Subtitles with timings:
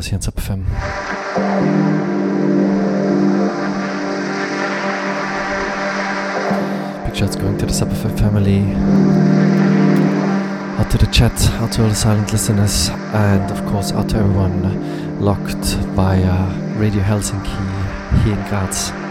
[0.00, 0.64] in FM.
[7.04, 8.60] Big shouts going to the FM family,
[10.78, 14.16] out to the chat, out to all the silent listeners, and of course out to
[14.16, 16.48] everyone locked via
[16.78, 19.09] Radio Helsinki here in Graz.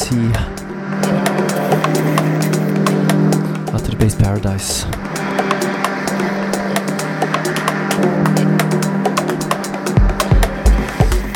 [0.00, 0.32] Rhine Sea
[3.72, 4.84] after the base paradise.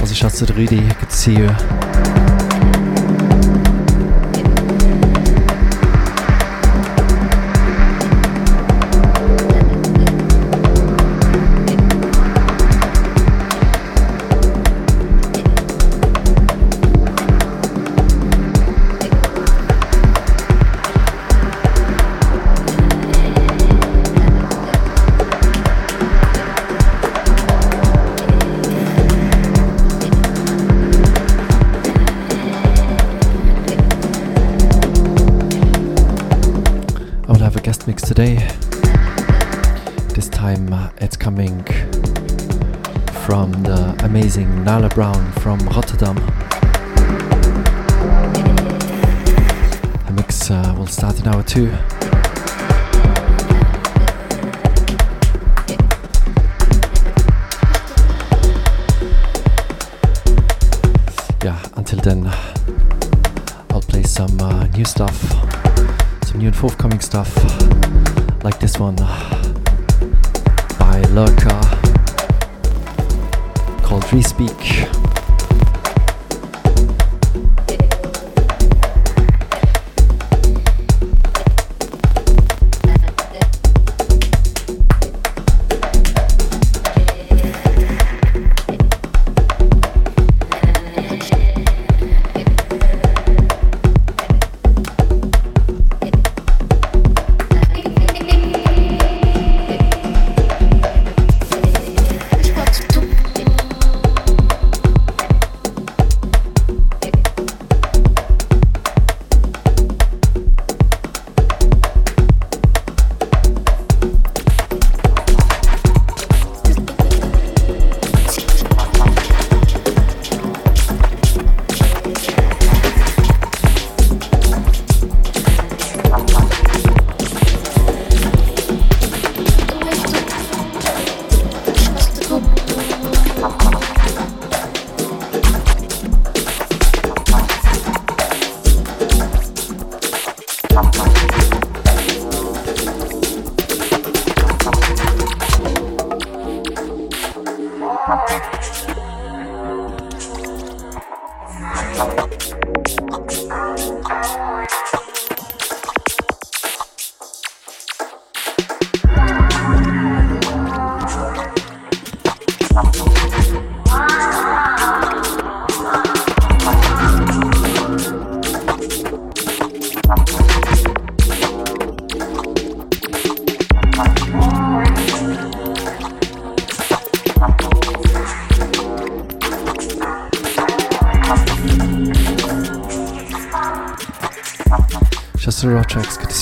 [0.01, 2.34] Also shouts to Rudy, good to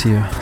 [0.04, 0.41] you.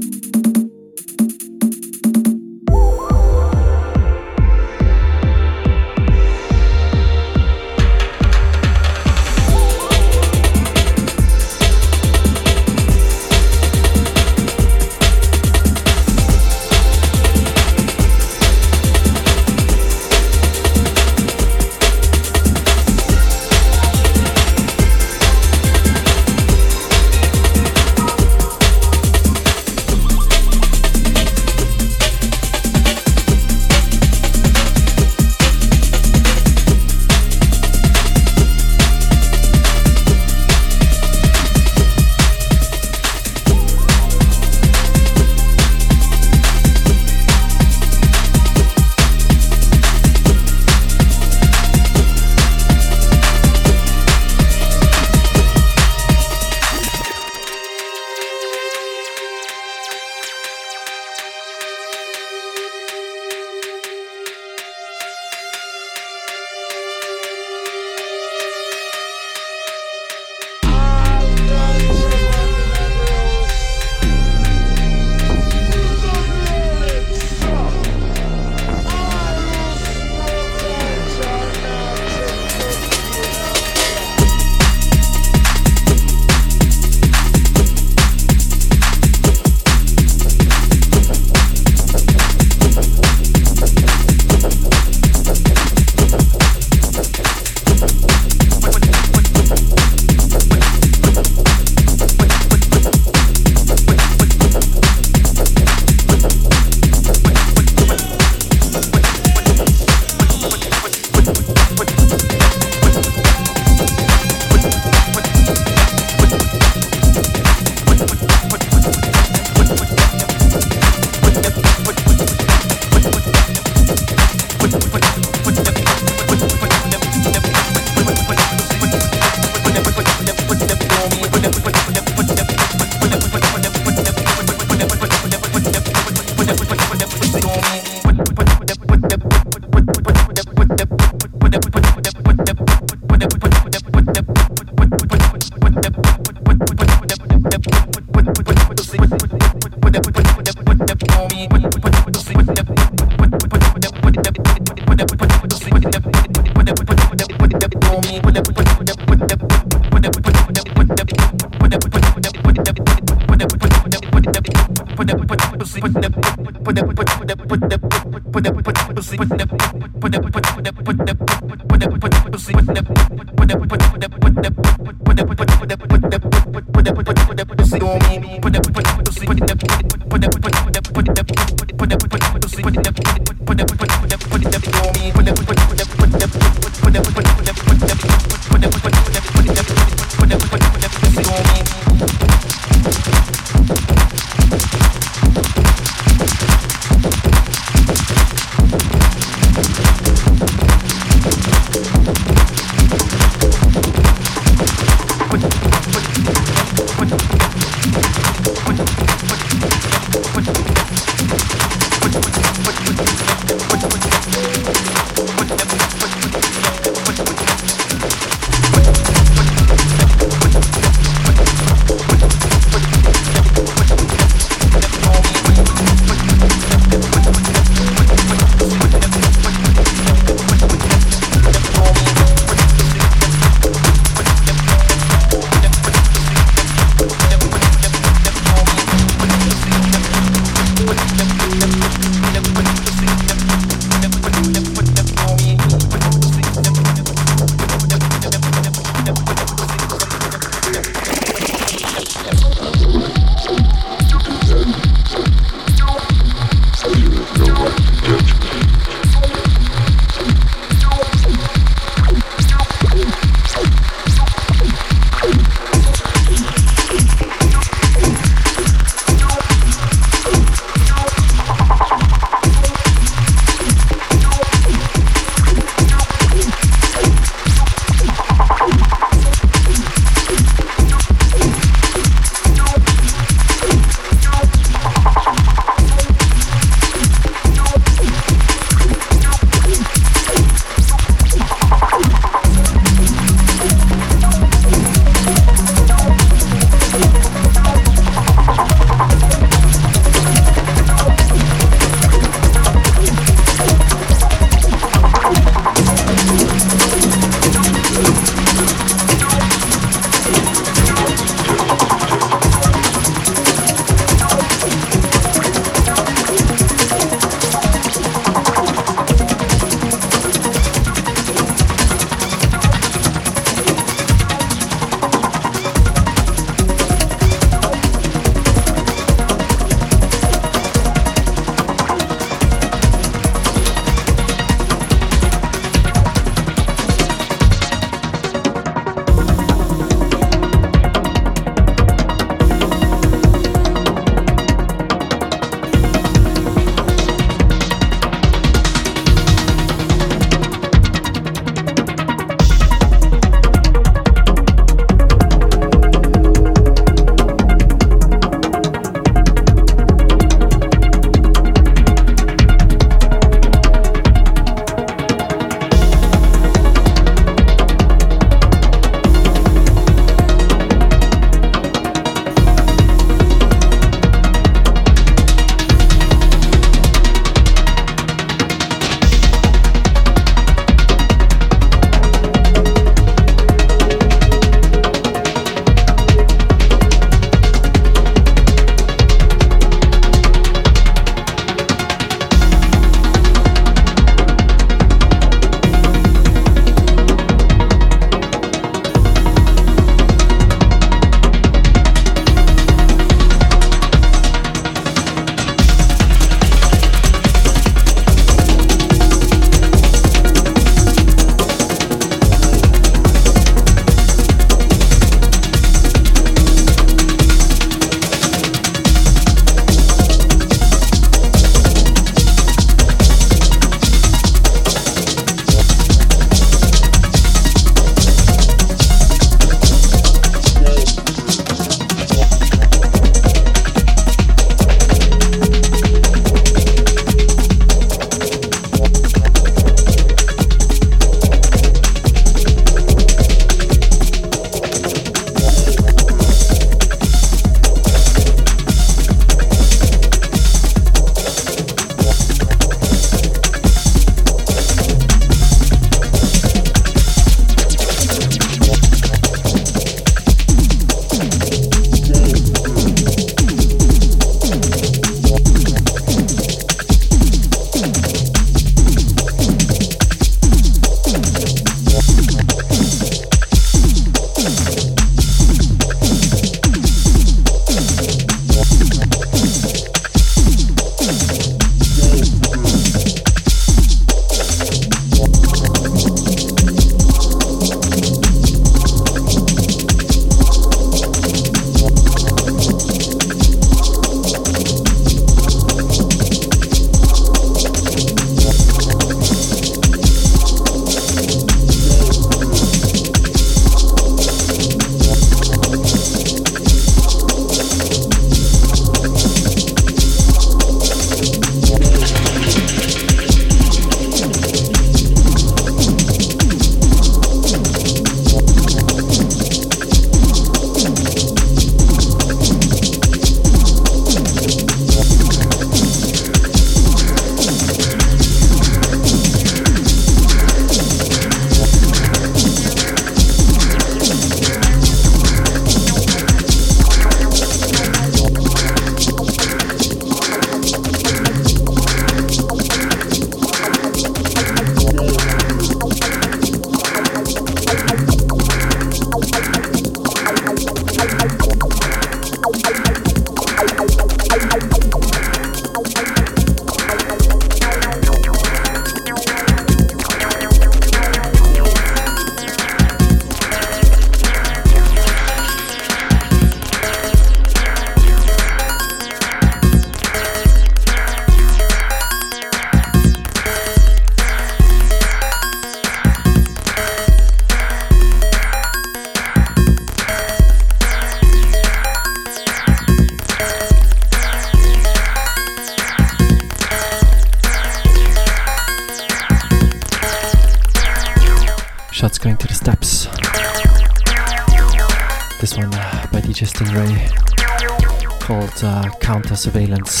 [599.35, 600.00] Surveillance.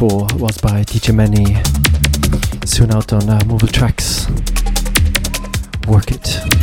[0.00, 1.62] Before was by DJ Manny,
[2.64, 4.26] soon out on uh, Mobile Tracks.
[5.88, 6.59] Work it.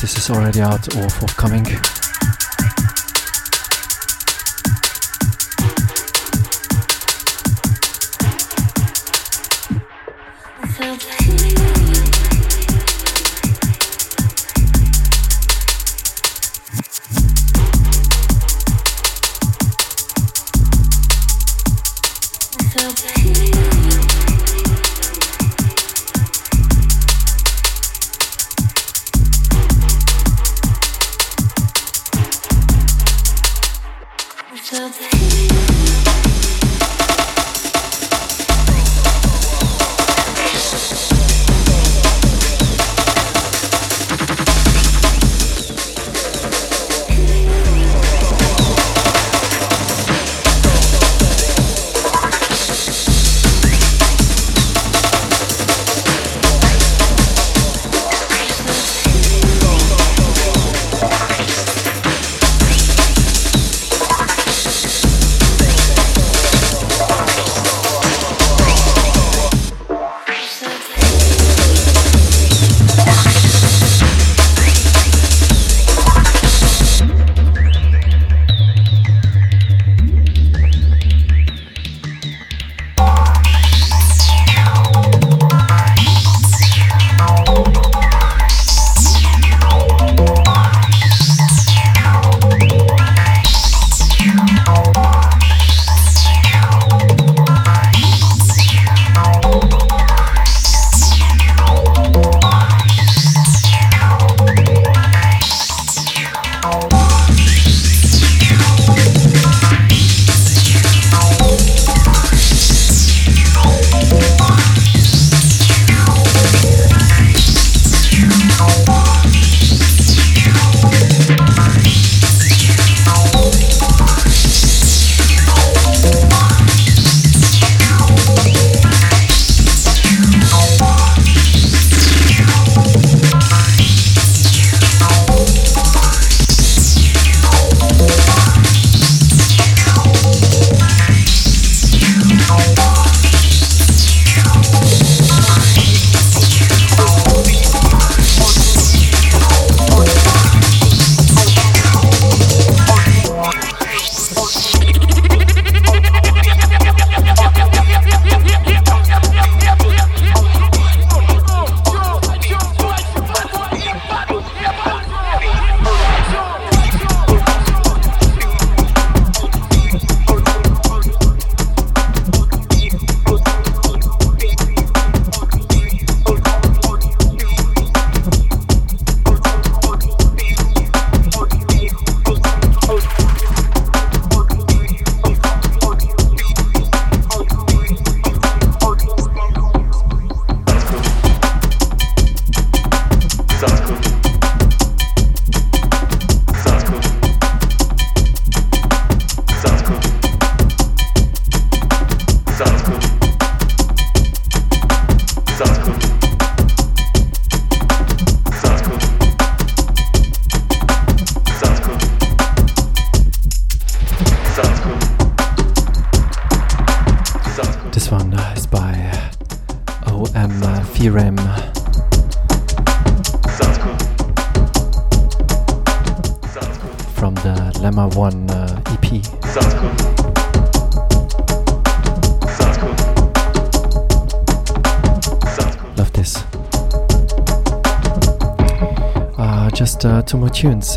[0.00, 1.66] This is already out or forthcoming.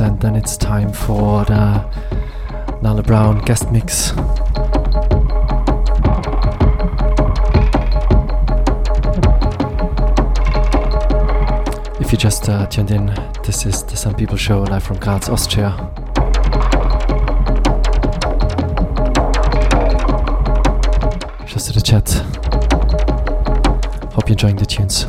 [0.01, 1.85] And then it's time for the
[2.81, 4.11] Nala Brown guest mix.
[12.01, 13.07] If you just uh, tuned in,
[13.43, 15.69] this is the Some People Show live from Graz, Austria.
[21.45, 22.09] Just to the chat.
[24.13, 25.05] Hope you're enjoying the tunes.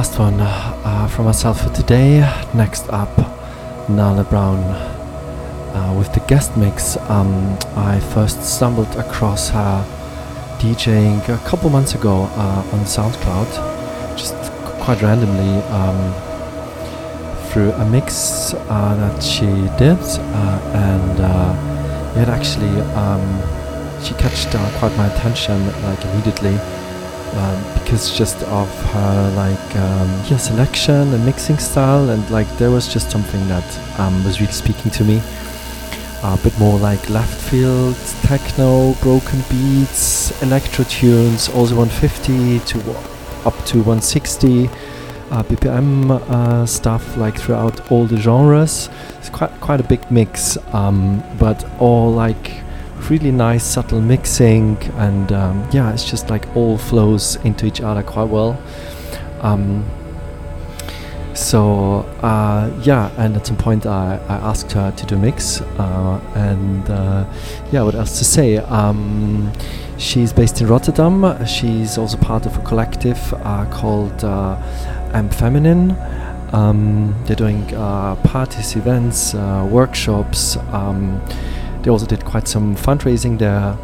[0.00, 2.20] Last one uh, from myself for today.
[2.54, 3.14] Next up,
[3.86, 4.60] Nala Brown
[5.76, 6.96] uh, with the guest mix.
[7.10, 9.84] Um, I first stumbled across her
[10.58, 13.50] DJing a couple months ago uh, on SoundCloud,
[14.16, 14.36] just
[14.80, 16.00] quite randomly um,
[17.50, 22.74] through a mix uh, that she did, uh, and uh, it actually
[23.04, 23.24] um,
[24.02, 26.56] she catched uh, quite my attention like immediately
[27.34, 32.70] um, because just of her like um, yeah selection and mixing style and like there
[32.70, 35.20] was just something that um, was really speaking to me.
[36.22, 42.78] A bit more like left field techno broken beats electro tunes also 150 to
[43.46, 44.66] up to 160
[45.30, 48.90] uh, BPM uh, stuff like throughout all the genres.
[49.18, 52.62] It's quite quite a big mix um, but all like
[53.08, 58.02] really nice subtle mixing and um, yeah it's just like all flows into each other
[58.02, 58.60] quite well.
[59.40, 59.84] Um,
[61.34, 66.20] so uh, yeah and at some point I, I asked her to do mix uh,
[66.34, 67.24] and uh,
[67.72, 68.58] yeah what else to say?
[68.58, 69.52] Um,
[69.96, 71.46] she's based in Rotterdam.
[71.46, 74.56] She's also part of a collective uh, called uh,
[75.14, 75.96] I'm Feminine.
[76.52, 81.22] Um, they're doing uh, parties events workshops um,
[81.82, 83.76] they also did quite some fundraising there.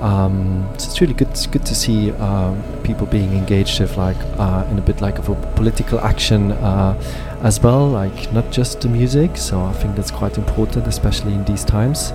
[0.00, 4.66] Um, so it's really good good to see uh, people being engaged with like uh,
[4.70, 6.94] in a bit like of a political action uh,
[7.42, 9.36] as well, like not just the music.
[9.36, 12.12] So I think that's quite important, especially in these times.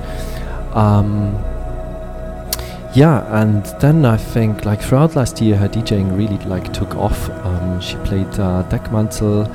[0.74, 1.34] Um,
[2.94, 7.30] yeah, and then I think like throughout last year, her DJing really like took off.
[7.30, 9.48] Um, she played uh, Dekmantel.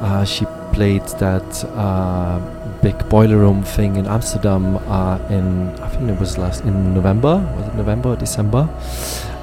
[0.00, 2.40] Uh, she played that uh,
[2.82, 7.38] big boiler room thing in Amsterdam uh, in I think it was last in November
[7.56, 8.68] was it November or December?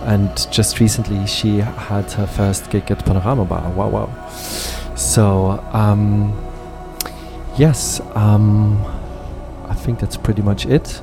[0.01, 3.71] And just recently she had her first gig at Panorama Bar.
[3.71, 4.29] Wow wow.
[4.95, 6.37] So um,
[7.57, 8.85] yes um,
[9.69, 11.01] I think that's pretty much it.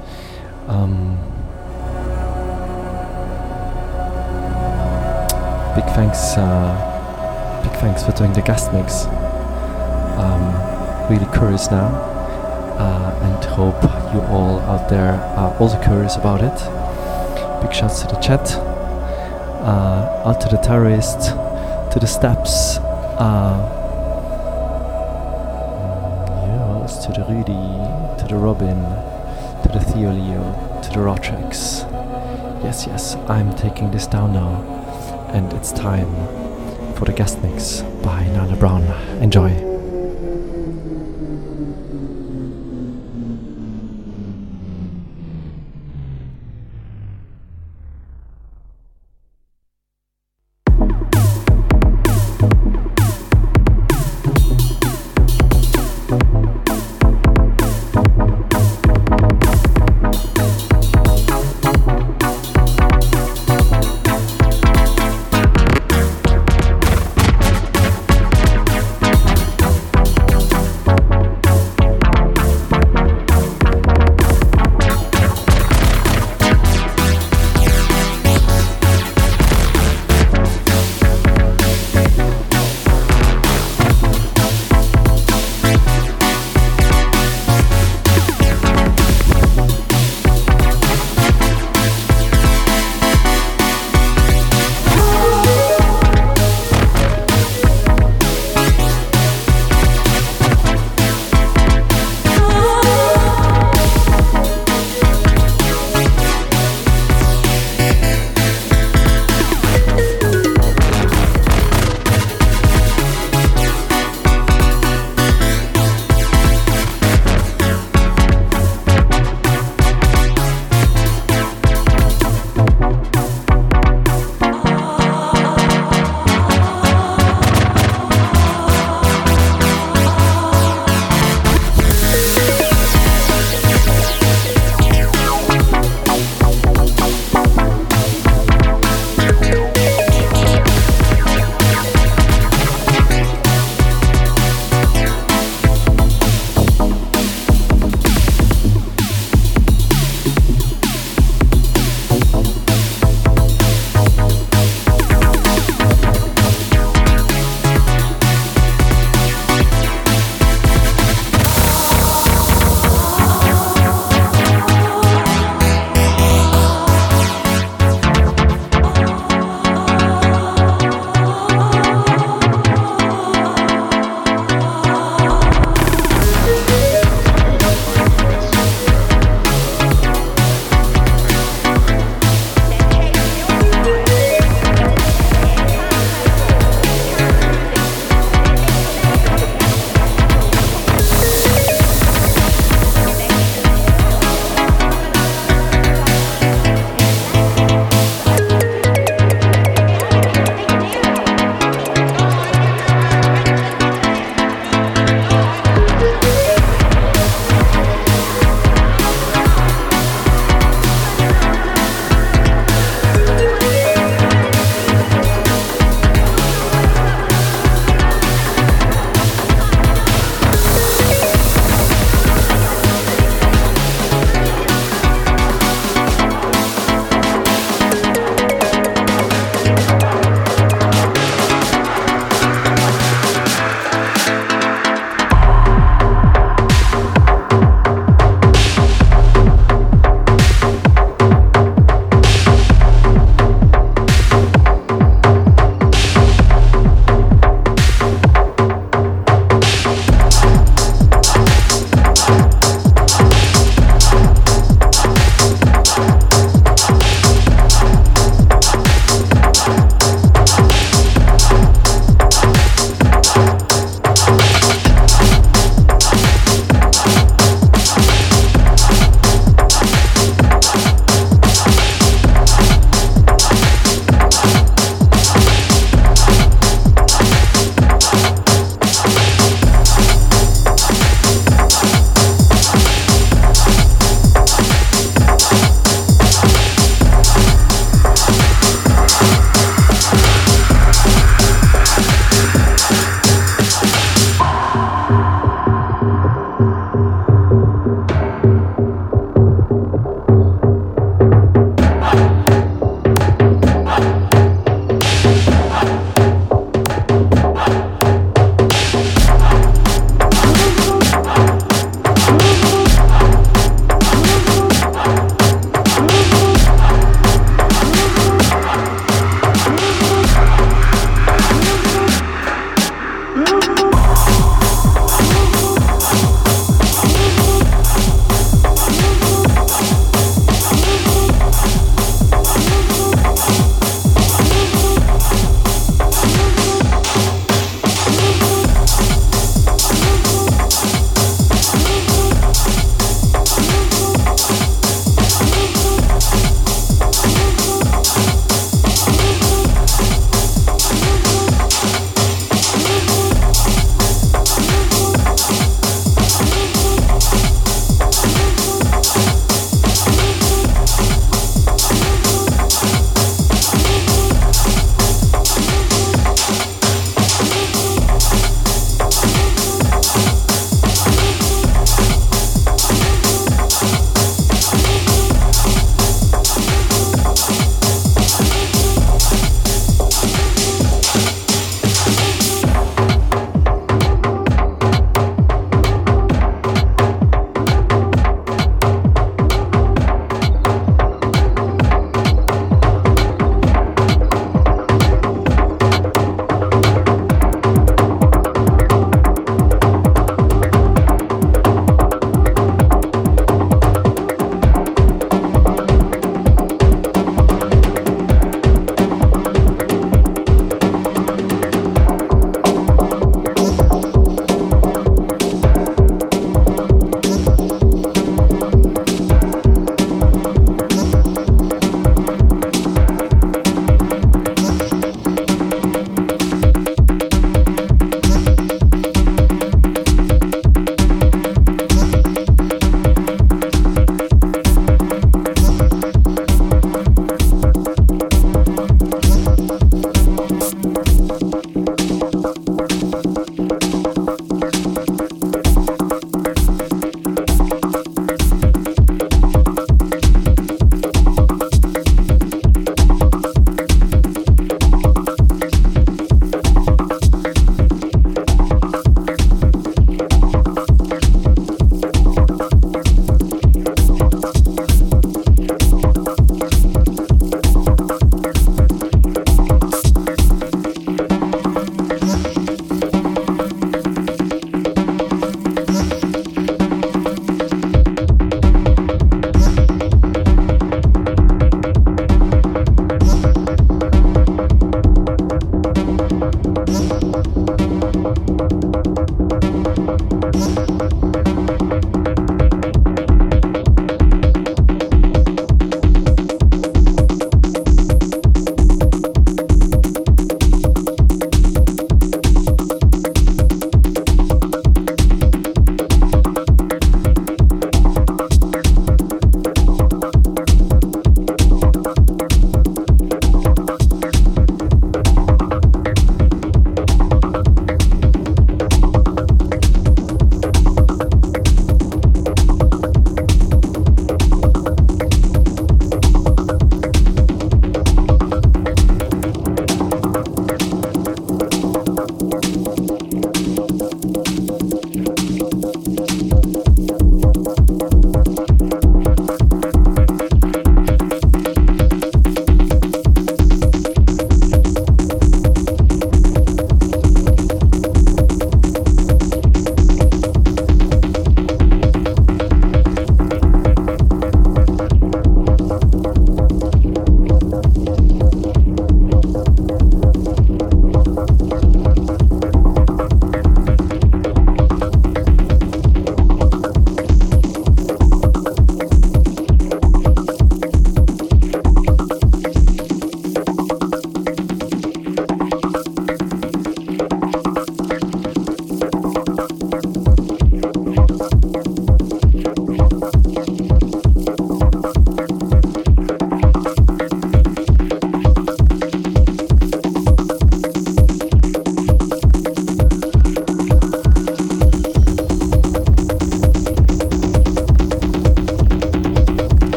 [0.69, 1.17] Um,
[5.75, 9.07] big thanks uh, big thanks for doing the guest mix.
[10.19, 12.16] Um, really curious now
[12.79, 17.63] and hope you all out there are also curious about it.
[17.63, 18.55] Big shouts to the chat,
[19.63, 22.79] uh, out to the terrorists, to the steps,
[23.19, 23.57] uh,
[26.83, 28.77] yes, to the Rudy, to the Robin,
[29.63, 31.85] to the Theolio, to the Rotrex.
[32.63, 34.63] Yes, yes, I'm taking this down now,
[35.33, 36.15] and it's time
[36.95, 38.83] for the guest mix by Nala Brown.
[39.23, 39.76] Enjoy.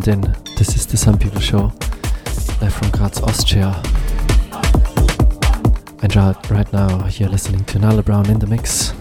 [0.00, 0.36] Tuned in.
[0.56, 1.70] This is the Some People Show,
[2.62, 3.82] live from Graz, Austria.
[6.02, 8.92] And right now, you're listening to Nala Brown in the mix.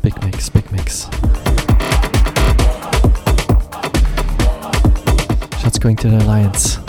[0.00, 1.06] Big mix, big mix.
[5.60, 6.87] Shots going to the Alliance.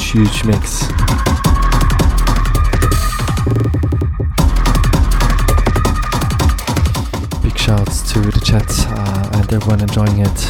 [0.00, 0.86] Huge, huge mix.
[7.42, 10.40] Big shouts to the chat uh, and everyone enjoying it.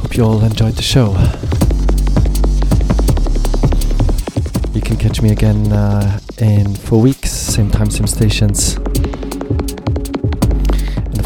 [0.00, 1.12] Hope you all enjoyed the show.
[4.74, 8.81] You can catch me again uh, in four weeks, same time, same stations.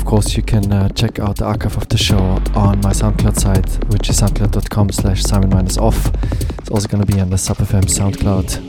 [0.06, 2.16] Course, you can uh, check out the archive of the show
[2.54, 6.06] on my SoundCloud site, which is soundcloud.com slash Simon minus off.
[6.60, 8.60] It's also going to be on the SubFM SoundCloud.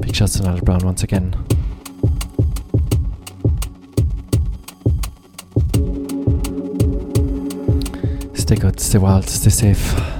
[0.00, 1.32] Big shouts to Nigel Brown once again.
[8.34, 10.17] Stay good, stay wild, stay safe.